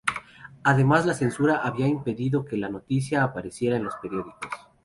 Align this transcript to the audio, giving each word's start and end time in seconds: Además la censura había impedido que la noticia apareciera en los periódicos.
Además 0.63 1.05
la 1.05 1.13
censura 1.13 1.57
había 1.57 1.87
impedido 1.87 2.43
que 2.43 2.57
la 2.57 2.69
noticia 2.69 3.21
apareciera 3.23 3.77
en 3.77 3.83
los 3.83 3.93
periódicos. 4.01 4.39